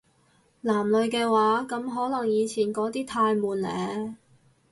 [0.61, 4.17] 男女嘅話，噉可能以前嗰啲太悶呢